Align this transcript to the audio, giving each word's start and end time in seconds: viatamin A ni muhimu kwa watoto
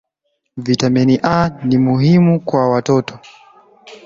viatamin 0.57 1.17
A 1.23 1.49
ni 1.67 1.77
muhimu 1.77 2.39
kwa 2.41 2.69
watoto 2.69 3.19